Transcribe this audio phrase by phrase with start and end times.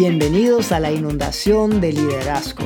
[0.00, 2.64] Bienvenidos a la inundación de liderazgo,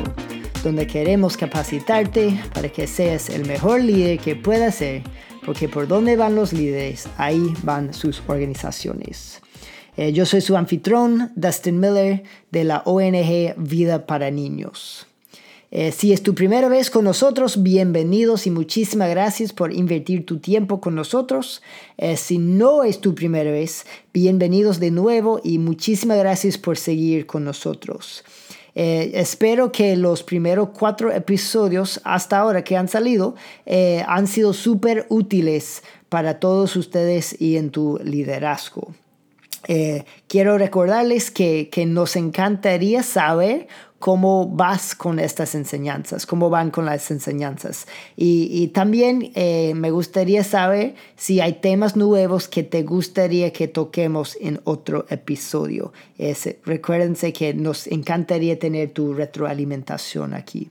[0.62, 5.02] donde queremos capacitarte para que seas el mejor líder que puedas ser,
[5.44, 9.42] porque por donde van los líderes, ahí van sus organizaciones.
[9.96, 12.22] Eh, yo soy su anfitrón, Dustin Miller,
[12.52, 15.08] de la ONG Vida para Niños.
[15.70, 20.38] Eh, si es tu primera vez con nosotros, bienvenidos y muchísimas gracias por invertir tu
[20.38, 21.62] tiempo con nosotros.
[21.98, 27.26] Eh, si no es tu primera vez, bienvenidos de nuevo y muchísimas gracias por seguir
[27.26, 28.24] con nosotros.
[28.76, 33.34] Eh, espero que los primeros cuatro episodios hasta ahora que han salido
[34.06, 38.94] han sido súper útiles para todos ustedes y en tu liderazgo.
[40.28, 43.68] quiero recordarles que, que, nos encantaría saber
[44.04, 47.86] cómo vas con estas enseñanzas, cómo van con las enseñanzas.
[48.18, 54.36] Y, también eh, me gustaría saber si hay temas nuevos que te gustaría que toquemos
[54.42, 55.94] en otro episodio.
[56.66, 60.68] recuérdense que nos encantaría tener tu retroalimentación aquí.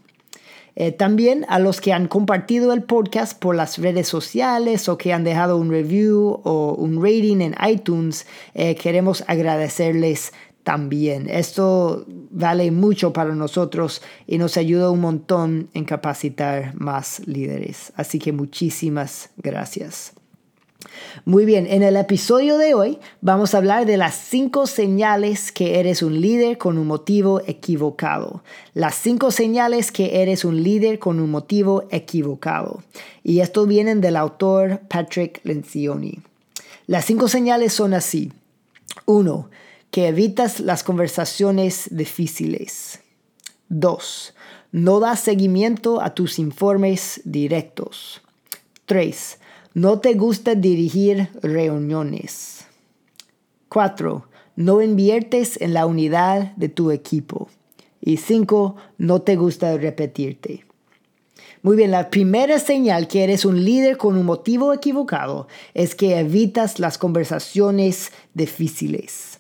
[0.76, 5.12] Eh, también a los que han compartido el podcast por las redes sociales o que
[5.12, 11.30] han dejado un review o un rating en iTunes, eh, queremos agradecerles también.
[11.30, 17.94] Esto vale mucho para nosotros y nos ayuda un montón en capacitar más líderes.
[17.96, 20.14] Así que muchísimas gracias.
[21.26, 25.80] Muy bien, en el episodio de hoy vamos a hablar de las cinco señales que
[25.80, 28.44] eres un líder con un motivo equivocado.
[28.74, 32.84] Las cinco señales que eres un líder con un motivo equivocado.
[33.24, 36.20] Y esto vienen del autor Patrick Lencioni.
[36.88, 38.34] Las cinco señales son así.
[39.06, 39.50] Uno,
[39.94, 43.00] que evitas las conversaciones difíciles.
[43.70, 44.34] 2.
[44.72, 48.24] No das seguimiento a tus informes directos.
[48.88, 49.38] 3.
[49.76, 52.66] No te gusta dirigir reuniones.
[53.70, 54.26] 4.
[54.56, 57.50] No inviertes en la unidad de tu equipo.
[58.02, 58.76] Y 5.
[58.98, 60.66] No te gusta repetirte.
[61.62, 66.18] Muy bien, la primera señal que eres un líder con un motivo equivocado es que
[66.18, 69.33] evitas las conversaciones difíciles.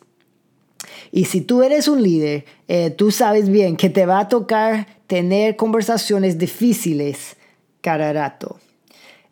[1.11, 4.87] Y si tú eres un líder, eh, tú sabes bien que te va a tocar
[5.07, 7.35] tener conversaciones difíciles
[7.81, 8.57] cada rato.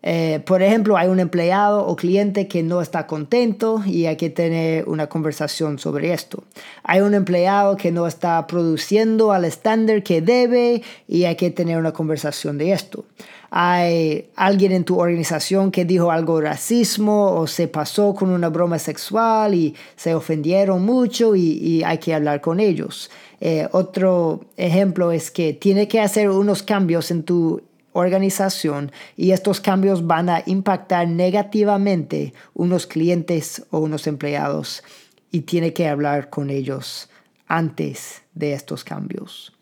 [0.03, 4.29] Eh, por ejemplo, hay un empleado o cliente que no está contento y hay que
[4.29, 6.43] tener una conversación sobre esto.
[6.83, 11.77] Hay un empleado que no está produciendo al estándar que debe y hay que tener
[11.77, 13.05] una conversación de esto
[13.53, 18.79] hay alguien en tu organización que dijo algo racismo o se pasó con una broma
[18.79, 23.11] sexual y se ofendieron mucho y, hay que hablar con ellos.
[23.41, 27.61] Eh, otro ejemplo es que tiene que hacer unos cambios en tu
[27.93, 34.83] organización y estos cambios van a impactar negativamente unos clientes o unos empleados
[35.31, 37.09] y tiene que hablar con ellos
[37.47, 39.53] antes de estos cambios.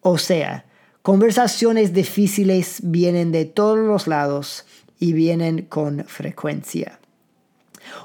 [0.00, 0.64] O sea,
[1.04, 4.64] Conversaciones difíciles vienen de todos los lados
[4.98, 6.98] y vienen con frecuencia.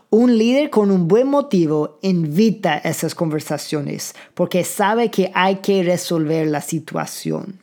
[0.10, 6.48] Un líder con un buen motivo invita esas conversaciones porque sabe que hay que resolver
[6.48, 7.62] la situación.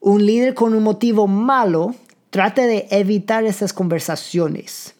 [0.00, 1.94] Un líder con un motivo malo
[2.30, 4.94] trata de evitar esas conversaciones.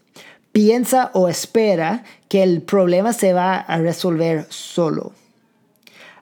[0.53, 5.13] Piensa o espera que el problema se va a resolver solo.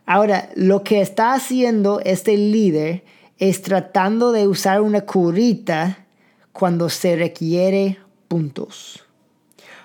[0.05, 3.03] Ahora, lo que está haciendo este líder
[3.39, 6.07] es tratando de usar una curita
[6.53, 7.99] cuando se requiere
[8.29, 9.05] puntos.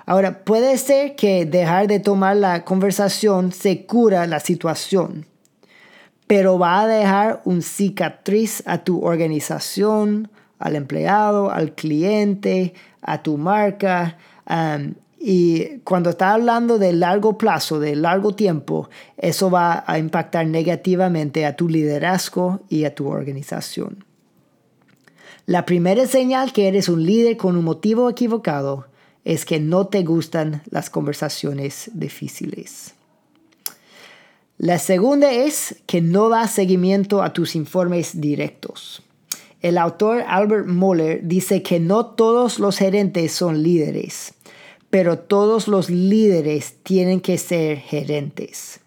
[0.06, 5.26] Ahora, puede ser que dejar de tomar la conversación se cura la situación,
[6.32, 13.36] pero va a dejar un cicatriz a tu organización, al empleado, al cliente, a tu
[13.38, 14.18] marca,
[14.50, 20.48] um, y cuando está hablando de largo plazo, de largo tiempo, eso va a impactar
[20.48, 24.06] negativamente a tu liderazgo y a tu organización.
[25.48, 28.88] La primera señal que eres un líder con un motivo equivocado
[29.26, 32.96] es que no te gustan las conversaciones difíciles.
[34.62, 39.02] La segunda es que no das seguimiento a tus informes directos.
[39.60, 44.36] El autor Albert Moller dice que no todos los gerentes son líderes
[44.92, 48.82] pero todos los líderes tienen que ser gerentes.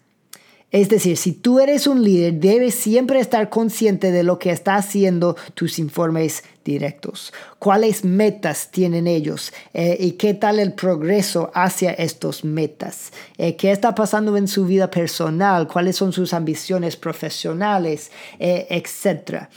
[0.75, 4.75] Es decir, si tú eres un líder, debes siempre estar consciente de lo que está
[4.75, 7.31] haciendo tus informes directos.
[7.59, 9.53] ¿Cuáles metas tienen ellos?
[9.73, 13.13] Eh, ¿Y qué tal el progreso hacia estos metas?
[13.37, 15.69] Eh, ¿Qué está pasando en su vida personal?
[15.69, 18.11] ¿Cuáles son sus ambiciones profesionales?
[18.37, 19.49] Eh, etcétera.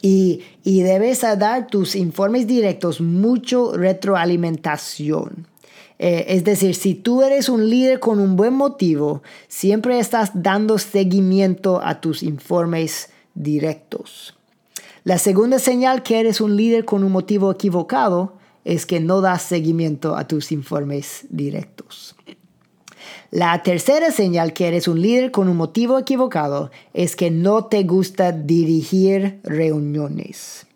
[0.00, 5.48] Y, y debes dar tus informes directos mucho retroalimentación.
[5.98, 10.78] Eh, es decir, si tú eres un líder con un buen motivo, siempre estás dando
[10.78, 14.34] seguimiento a tus informes directos.
[15.04, 18.34] La segunda señal que eres un líder con un motivo equivocado
[18.64, 22.16] es que no das seguimiento a tus informes directos.
[23.30, 27.84] La tercera señal que eres un líder con un motivo equivocado es que no te
[27.84, 30.66] gusta dirigir reuniones.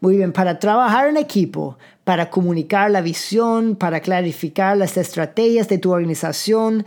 [0.00, 5.78] Muy bien, para trabajar en equipo, para comunicar la visión, para clarificar las estrategias de
[5.78, 6.84] tu organización,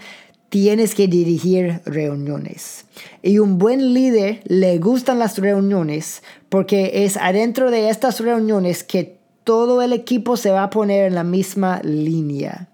[0.50, 2.86] tienes que dirigir reuniones.
[3.22, 9.20] Y un buen líder le gustan las reuniones porque es adentro de estas reuniones que
[9.44, 12.70] todo el equipo se va a poner en la misma línea.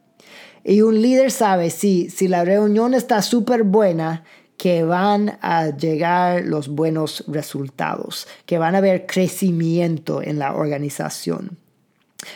[0.64, 4.24] Y un líder sabe si, si la reunión está súper buena,
[4.58, 11.58] que van a llegar los buenos resultados, que van a haber crecimiento en la organización.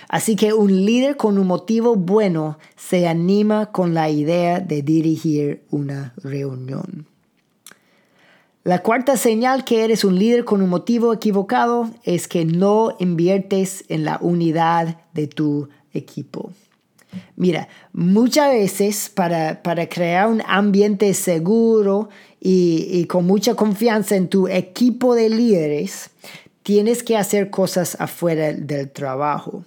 [0.07, 5.63] Así que un líder con un motivo bueno se anima con la idea de dirigir
[5.71, 7.07] una reunión.
[8.63, 13.85] La cuarta señal que eres un líder con un motivo equivocado es que no inviertes
[13.87, 16.51] en la unidad de tu equipo.
[17.35, 22.09] Mira, muchas veces para, crear un ambiente seguro
[22.39, 26.11] y, y, con mucha confianza en tu equipo de líderes,
[26.63, 29.63] tienes que hacer cosas afuera del trabajo.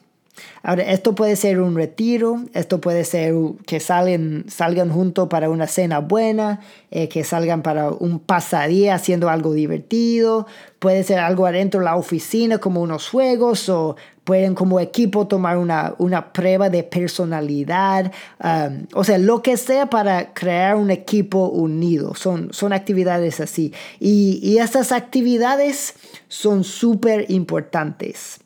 [0.62, 3.34] Ahora, esto puede ser un retiro, esto puede ser
[3.66, 6.60] que salgan, salgan juntos para una cena buena,
[6.90, 10.46] eh, que salgan para un pasadía haciendo algo divertido,
[10.78, 15.58] puede ser algo adentro de la oficina como unos juegos o pueden como equipo tomar
[15.58, 18.12] una, prueba de personalidad,
[18.42, 23.72] um, o sea, lo que sea para crear un equipo unido, son, son actividades así.
[23.98, 25.94] Y, y estas actividades
[26.28, 28.38] son súper importantes.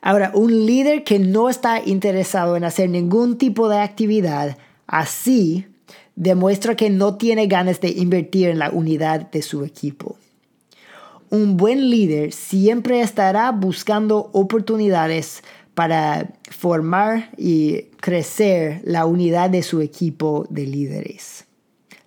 [0.00, 4.56] Ahora, un líder que no está interesado en hacer ningún tipo de actividad
[4.86, 5.66] así
[6.14, 10.16] demuestra que no tiene ganas de invertir en la unidad de su equipo.
[11.30, 15.42] Un buen líder siempre estará buscando oportunidades
[15.74, 21.44] para formar y crecer la unidad de su equipo de líderes.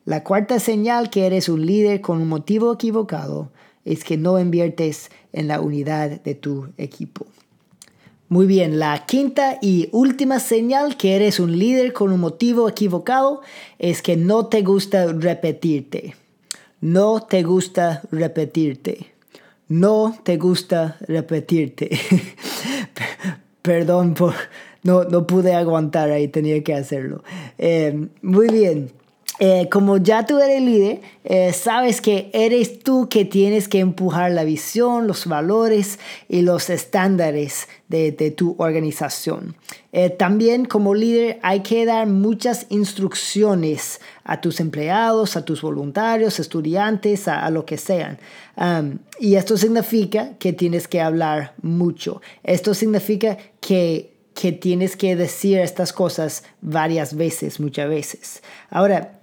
[0.03, 3.51] La cuarta señal que eres un líder con un motivo equivocado
[3.85, 7.27] es que no inviertes en la unidad de tu equipo.
[8.31, 13.42] Muy bien, la quinta y última señal que eres un líder con un motivo equivocado
[13.78, 16.16] es que no te gusta repetirte.
[16.80, 19.07] No te gusta repetirte.
[19.68, 21.89] No te gusta repetirte.
[23.62, 24.33] Perdón por...
[24.81, 27.25] No, no pude aguantar ahí, tenía que hacerlo.
[27.57, 28.94] Eh, muy bien.
[29.43, 34.29] Eh, como ya tú eres líder, eh, sabes que eres tú que tienes que empujar
[34.29, 35.97] la visión, los valores
[36.29, 39.55] y los estándares de, tu organización.
[39.93, 46.39] Eh, también como líder hay que dar muchas instrucciones a tus empleados, a tus voluntarios,
[46.39, 48.19] estudiantes, a, lo que sean.
[48.55, 52.21] Um, y esto significa que tienes que hablar mucho.
[52.44, 58.41] Esto significa que que tienes que decir estas cosas varias veces, muchas veces.
[58.69, 59.20] Ahora,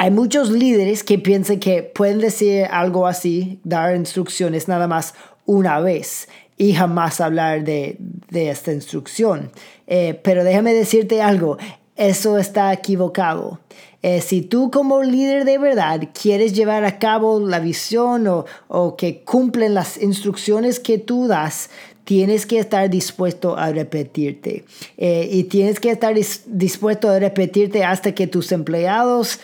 [0.00, 5.12] hay muchos líderes que piensan que pueden decir algo así, dar instrucciones nada más
[5.44, 6.26] una vez
[6.56, 7.98] y jamás hablar de,
[8.32, 9.50] esta instrucción.
[9.86, 11.58] Eh, pero déjame decirte algo,
[11.96, 13.60] eso está equivocado.
[14.00, 18.26] Eh, si tú como líder de verdad quieres llevar a cabo la visión
[18.68, 21.68] o, que cumplen las instrucciones que tú das,
[22.04, 24.64] tienes que estar dispuesto a repetirte.
[24.96, 26.14] Eh, y tienes que estar
[26.46, 29.38] dispuesto a repetirte hasta que tus empleados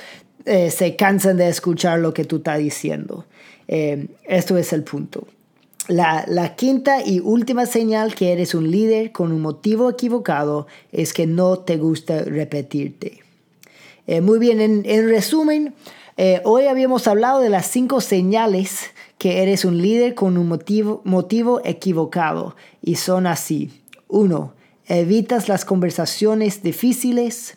[0.47, 3.27] eh, se cansan de escuchar lo que tú estás diciendo.
[3.69, 5.27] Eh, esto es el punto.
[5.89, 11.27] La, quinta y última señal que eres un líder con un motivo equivocado es que
[11.27, 13.21] no te gusta repetirte.
[14.07, 15.75] Eh, muy bien, en, resumen,
[16.45, 21.61] hoy habíamos hablado de las cinco señales que eres un líder con un motivo, motivo
[21.65, 23.83] equivocado y son así.
[24.09, 24.55] Uno,
[24.89, 27.57] Evitas las conversaciones difíciles.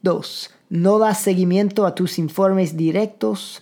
[0.00, 3.60] Dos, no das seguimiento a tus informes directos.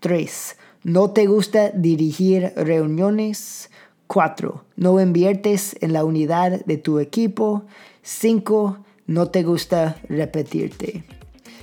[0.00, 0.56] 3.
[0.84, 3.70] No te gusta dirigir reuniones.
[4.08, 4.62] 4.
[4.76, 7.62] No inviertes en la unidad de tu equipo.
[8.02, 8.76] 5.
[9.06, 11.02] No te gusta repetirte.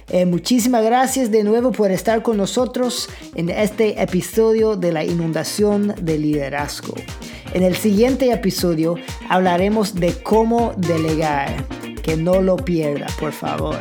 [0.09, 5.93] Eh, muchísimas gracias de nuevo por estar con nosotros en este episodio de la inundación
[6.01, 6.95] de liderazgo.
[7.53, 8.95] En el siguiente episodio
[9.29, 11.67] hablaremos de cómo delegar.
[12.01, 13.77] Que no lo pierda, por favor.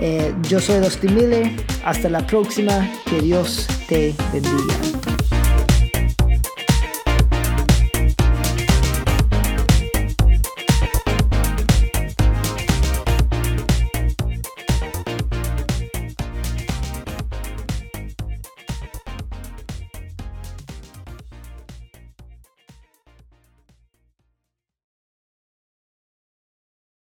[0.00, 1.50] Eh, yo soy Dustin Miller.
[1.84, 2.90] Hasta la próxima.
[3.06, 4.74] Que Dios te bendiga.